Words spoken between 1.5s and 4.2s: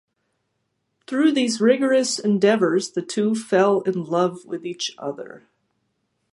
rigorous endeavors the two fall in